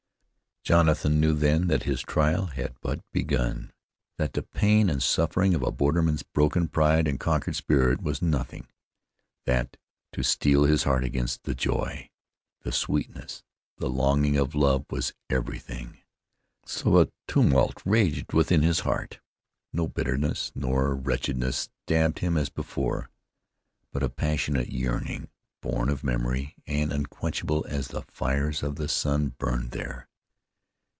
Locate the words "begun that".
3.11-4.33